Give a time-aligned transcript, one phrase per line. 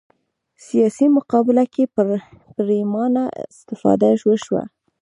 [0.65, 1.83] سیاسي مقابله کې
[2.55, 4.63] پرېمانه استفاده وشوه